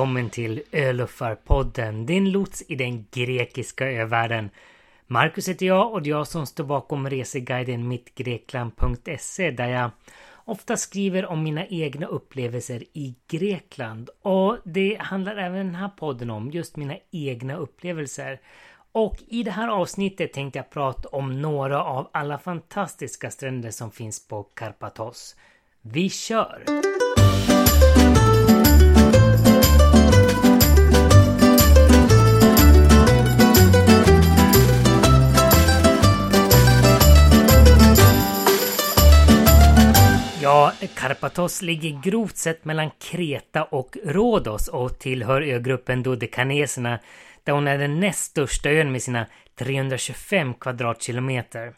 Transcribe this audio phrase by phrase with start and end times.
[0.00, 4.50] välkommen till Öluffarpodden, din lots i den grekiska övärlden.
[5.06, 9.90] Marcus heter jag och det är jag som står bakom reseguiden mittgrekland.se där jag
[10.44, 14.10] ofta skriver om mina egna upplevelser i Grekland.
[14.22, 18.40] Och det handlar även den här podden om, just mina egna upplevelser.
[18.92, 23.90] Och i det här avsnittet tänkte jag prata om några av alla fantastiska stränder som
[23.90, 25.36] finns på Karpathos.
[25.82, 26.64] Vi kör!
[40.50, 46.98] Ja, Karpathos ligger grovt sett mellan Kreta och Rhodos och tillhör ögruppen Dodekaneserna
[47.44, 49.26] där hon är den näst största ön med sina
[49.58, 51.74] 325 kvadratkilometer.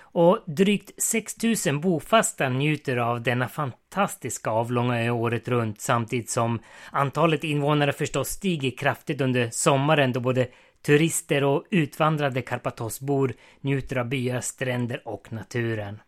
[0.00, 6.58] Och drygt 6000 bofasta njuter av denna fantastiska avlånga ö året runt samtidigt som
[6.92, 10.48] antalet invånare förstås stiger kraftigt under sommaren då både
[10.86, 16.00] turister och utvandrade Karpatosbor njuter av byar, stränder och naturen.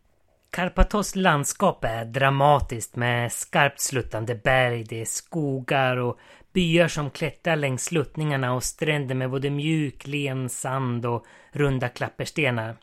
[0.54, 6.18] Karpatos landskap är dramatiskt med skarpt sluttande berg, det är skogar och
[6.52, 12.76] byar som klättrar längs sluttningarna och stränder med både mjuk, len sand och runda klapperstenar.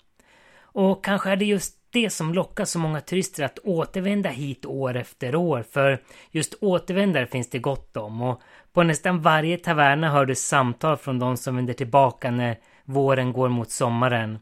[0.61, 4.95] Och kanske är det just det som lockar så många turister att återvända hit år
[4.95, 8.41] efter år, för just återvändare finns det gott om och
[8.73, 13.49] på nästan varje taverna hör du samtal från de som vänder tillbaka när våren går
[13.49, 14.39] mot sommaren.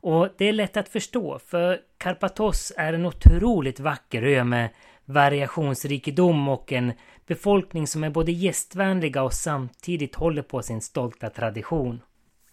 [0.00, 4.68] Och det är lätt att förstå, för Karpathos är en otroligt vacker ö med
[5.04, 6.92] variationsrikedom och en
[7.26, 12.00] befolkning som är både gästvänliga och samtidigt håller på sin stolta tradition.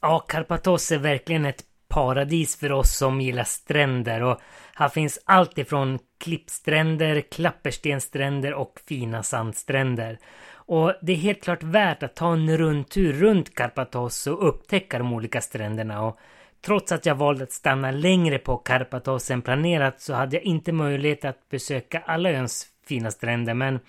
[0.01, 4.39] Ja, Karpathos är verkligen ett paradis för oss som gillar stränder och
[4.75, 10.19] här finns allt ifrån klippstränder, klapperstenstränder och fina sandstränder.
[10.53, 15.13] Och det är helt klart värt att ta en rundtur runt Karpathos och upptäcka de
[15.13, 16.19] olika stränderna och
[16.65, 20.71] Trots att jag valde att stanna längre på Karpathos än planerat så hade jag inte
[20.71, 23.79] möjlighet att besöka alla öns fina stränder men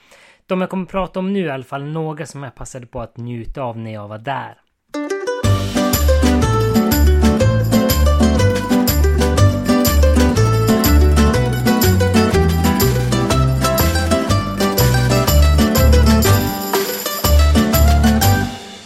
[0.46, 3.00] de jag kommer prata om nu är i alla fall några som jag passade på
[3.00, 4.63] att njuta av när jag var där.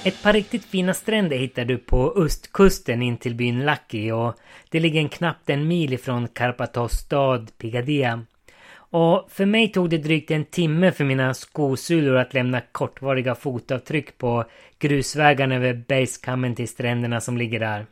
[0.04, 4.34] Ett par riktigt fina stränder hittar du på östkusten in till byn Laki och
[4.70, 8.24] det ligger en knappt en mil ifrån Karpatos stad Pigadia.
[8.74, 14.18] Och för mig tog det drygt en timme för mina skosulor att lämna kortvariga fotavtryck
[14.18, 14.44] på
[14.78, 17.86] grusvägarna över bergskammen till stränderna som ligger där.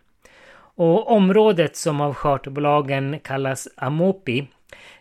[0.58, 4.46] Och området som av charterbolagen kallas Amopi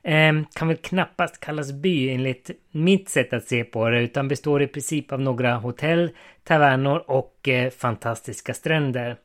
[0.03, 4.61] Ehm, kan väl knappast kallas by enligt mitt sätt att se på det utan består
[4.61, 6.09] i princip av några hotell,
[6.43, 9.17] tavernor och eh, fantastiska stränder.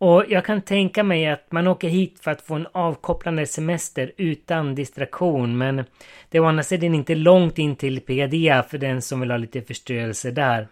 [0.00, 4.12] Och jag kan tänka mig att man åker hit för att få en avkopplande semester
[4.16, 5.84] utan distraktion men
[6.28, 9.38] det är å andra sidan inte långt in till Pegadia för den som vill ha
[9.38, 10.68] lite förströelse där.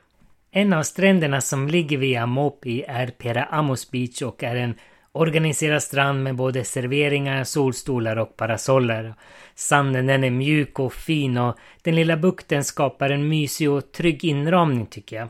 [0.50, 4.74] En av stränderna som ligger vid Amopi är Pera Amos Beach och är en
[5.18, 9.14] organiserad strand med både serveringar, solstolar och parasoller.
[9.54, 14.24] Sanden den är mjuk och fin och den lilla bukten skapar en mysig och trygg
[14.24, 15.28] inramning tycker jag.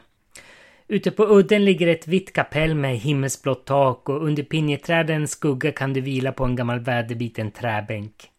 [0.89, 5.93] Ute på udden ligger ett vitt kapell med himmelsblått tak och under pinjeträdens skugga kan
[5.93, 8.31] du vila på en gammal väderbiten träbänk.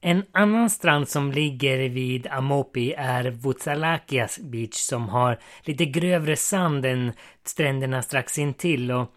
[0.00, 6.86] En annan strand som ligger vid Amopi är Vutsalakias beach som har lite grövre sand
[6.86, 7.12] än
[7.44, 9.12] stränderna strax intill och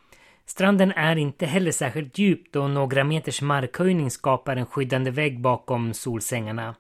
[0.45, 5.93] stranden är inte heller särskilt djup då några meters markhöjning skapar en skyddande vägg bakom
[5.93, 6.75] solsängarna.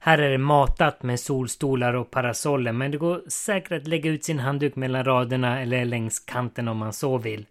[0.00, 4.24] Här är det matat med solstolar och parasoller men det går säkert att lägga ut
[4.24, 7.46] sin handduk mellan raderna eller längs kanten om man så vill.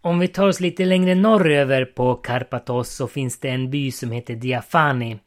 [0.00, 4.10] Om vi tar oss lite längre norröver på Karpathos så finns det en by som
[4.10, 5.18] heter Diafani.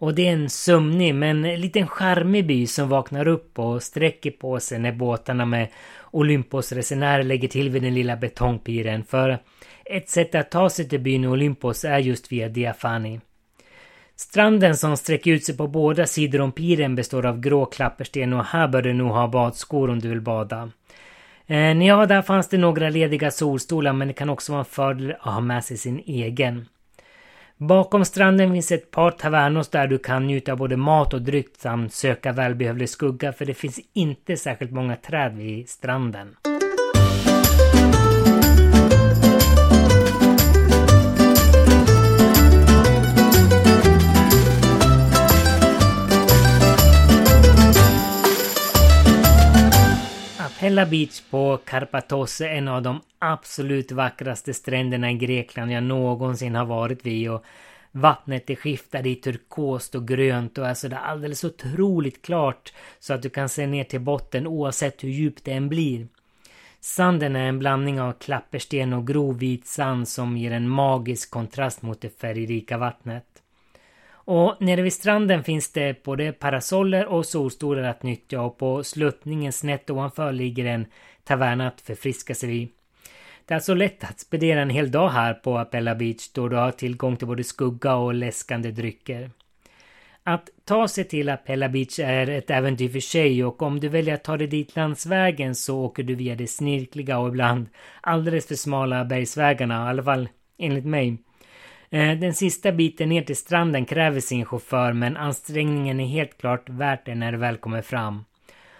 [0.00, 4.60] Och det är en sömnig men liten charmig by som vaknar upp och sträcker på
[4.60, 5.68] sig när båtarna med
[6.10, 9.04] Olympos-resenärer lägger till vid den lilla betongpiren.
[9.04, 9.38] För
[9.84, 13.20] ett sätt att ta sig till byn Olympos är just via Diafani.
[14.16, 18.44] Stranden som sträcker ut sig på båda sidor om piren består av grå klappersten och
[18.44, 20.70] här bör du nog ha badskor om du vill bada.
[21.46, 24.60] Eh, när jag var där fanns det några lediga solstolar men det kan också vara
[24.60, 26.66] en fördel att ha med sig sin egen.
[27.62, 31.48] Bakom stranden finns ett par tavernos där du kan njuta av både mat och dryck
[31.58, 36.36] samt söka välbehövlig skugga för det finns inte särskilt många träd vid stranden.
[50.80, 56.54] Pella Beach på Karpathos är en av de absolut vackraste stränderna i Grekland jag någonsin
[56.54, 57.44] har varit vid och
[57.92, 63.22] vattnet är skiftade i turkost och grönt och är sådär alldeles otroligt klart så att
[63.22, 66.08] du kan se ner till botten oavsett hur djupt det än blir.
[66.80, 71.82] Sanden är en blandning av klappersten och grov vit sand som ger en magisk kontrast
[71.82, 73.29] mot det färgrika vattnet.
[74.24, 79.52] Och nere vid stranden finns det både parasoller och solstolar att nyttja och på sluttningen
[79.52, 80.86] snett ovanför ligger en
[81.24, 82.68] taverna att förfriska sig vid.
[83.46, 86.56] Det är alltså lätt att spendera en hel dag här på Apella Beach då du
[86.56, 89.30] har tillgång till både skugga och läskande drycker.
[90.22, 94.14] Att ta sig till Apella Beach är ett äventyr för sig och om du väljer
[94.14, 97.68] att ta dig dit landsvägen så åker du via de snirkliga och ibland
[98.00, 100.28] alldeles för smala bergsvägarna, i alla fall
[100.58, 101.18] enligt mig.
[101.90, 106.68] Eh, den sista biten ner till stranden kräver sin chaufför men ansträngningen är helt klart
[106.68, 108.24] värt det när du väl kommer fram.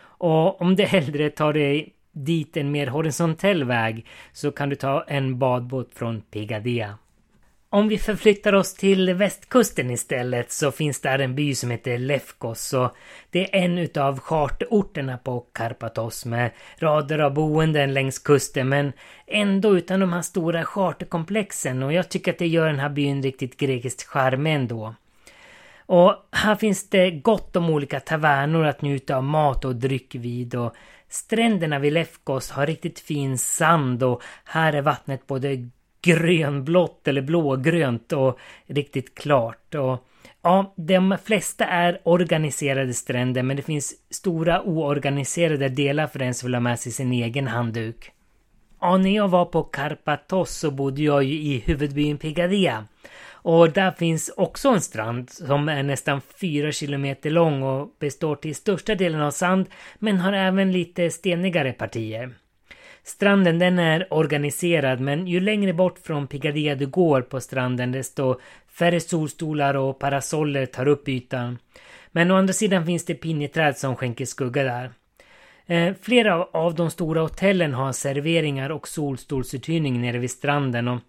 [0.03, 5.05] Och om du hellre tar dig dit en mer horisontell väg så kan du ta
[5.09, 6.99] en badbåt från Pigadea.
[7.72, 12.72] Om vi förflyttar oss till västkusten istället så finns där en by som heter Lefkos
[12.72, 12.96] och
[13.31, 18.93] det är en utav charterorterna på Karpathos med rader av boenden längs kusten men
[19.26, 23.22] ändå utan de här stora charterkomplexen och jag tycker att det gör den här byn
[23.22, 24.94] riktigt grekiskt charmig ändå.
[25.87, 30.55] Och här finns det gott om olika tavernor att njuta av mat och dryck vid
[30.55, 30.75] och
[31.08, 35.70] stränderna vid Lefkos har riktigt fin sand och här är vattnet både
[36.02, 39.75] grönblått eller blågrönt och riktigt klart.
[39.75, 40.06] Och
[40.43, 46.47] ja, de flesta är organiserade stränder men det finns stora oorganiserade delar för den som
[46.47, 48.12] vill ha med sig sin egen handduk.
[48.81, 52.87] Ja, när jag var på Karpathos så bodde jag ju i huvudbyn Pigadia.
[53.43, 58.55] Och där finns också en strand som är nästan 4 kilometer lång och består till
[58.55, 59.67] största delen av sand
[59.99, 62.35] men har även lite stenigare partier.
[63.05, 68.41] Stranden den är organiserad men ju längre bort från Picadilla du går på stranden desto
[68.69, 71.58] färre solstolar och parasoller tar upp ytan.
[72.12, 74.91] Men å andra sidan finns det pinjeträd som skänker skugga där.
[75.67, 81.00] Eh, flera av de stora hotellen har serveringar och solstolsuthyrning nere vid stranden och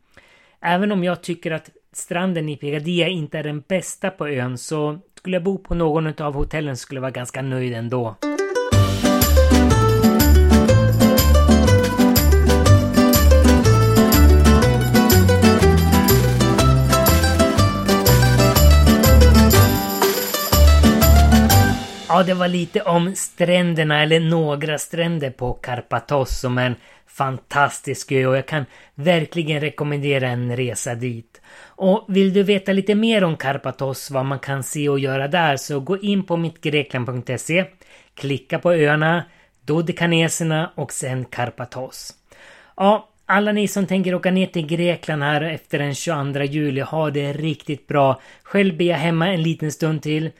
[0.61, 4.99] även om jag tycker att stranden i Picadilla inte är den bästa på ön så
[5.15, 8.15] skulle jag bo på någon av hotellen skulle jag vara ganska nöjd ändå.
[22.13, 26.75] Ja, det var lite om stränderna, eller några stränder på Karpathos som är en
[27.07, 28.65] fantastisk ö och jag kan
[28.95, 31.41] verkligen rekommendera en resa dit.
[31.65, 35.57] Och vill du veta lite mer om Karpathos, vad man kan se och göra där,
[35.57, 37.65] så gå in på mittgrekland.se,
[38.15, 39.23] klicka på öarna,
[39.65, 42.13] Dodekaneserna och sen Karpathos.
[42.77, 47.09] Ja, alla ni som tänker åka ner till Grekland här efter den 22 juli, ha
[47.11, 48.21] det riktigt bra.
[48.43, 50.31] Själv blir jag hemma en liten stund till.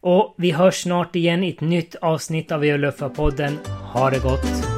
[0.00, 3.58] Och vi hörs snart igen i ett nytt avsnitt av Öluffa-podden.
[3.92, 4.69] Ha det gott!